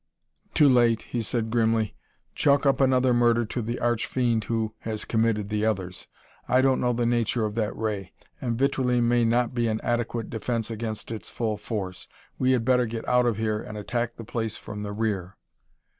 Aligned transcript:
"Too 0.55 0.67
late," 0.67 1.03
he 1.03 1.21
said 1.21 1.51
grimly. 1.51 1.93
"Chalk 2.33 2.65
up 2.65 2.81
another 2.81 3.13
murder 3.13 3.45
to 3.45 3.61
the 3.61 3.77
arch 3.79 4.07
fiend 4.07 4.45
who 4.45 4.73
has 4.79 5.05
committed 5.05 5.49
the 5.49 5.63
others. 5.63 6.07
I 6.47 6.59
don't 6.61 6.81
know 6.81 6.91
the 6.91 7.05
nature 7.05 7.45
of 7.45 7.53
that 7.53 7.75
ray 7.77 8.11
and 8.41 8.57
vitrilene 8.57 9.07
may 9.07 9.25
not 9.25 9.53
be 9.53 9.67
an 9.67 9.79
adequate 9.83 10.31
defence 10.31 10.71
against 10.71 11.11
its 11.11 11.29
full 11.29 11.55
force. 11.55 12.07
We 12.39 12.53
had 12.53 12.65
better 12.65 12.87
get 12.87 13.07
out 13.07 13.27
of 13.27 13.37
here 13.37 13.61
and 13.61 13.77
attack 13.77 14.15
the 14.15 14.25
place 14.25 14.57
from 14.57 14.81
the 14.81 14.91
rear." 14.91 15.37